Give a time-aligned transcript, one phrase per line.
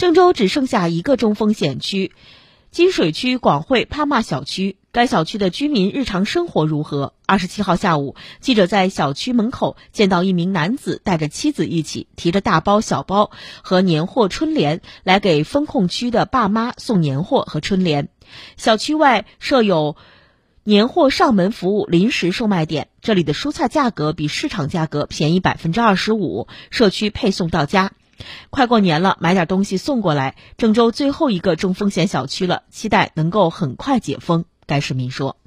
[0.00, 2.12] 郑州只剩下一个中风险区。
[2.70, 7.12] 金水区广汇帕玛小区，该小区的居民日常生活如何？
[7.26, 18.08] 二十七号下午，记者在小区门口见到一名男子带着妻子一起，提着大包小包和年货春联来给封控区的爸妈送年货和春联。
[18.56, 19.96] 小区外设有
[20.64, 27.92] 年货上门服务临时售卖点，这里的蔬菜价格比市场价格便宜百分之二十五，社区配送到家。
[28.50, 30.36] 快过年了，买点东西送过来。
[30.56, 34.44] 郑州最后一个中风险小区了，期待能够很快解封。
[34.66, 35.39] 该市民说。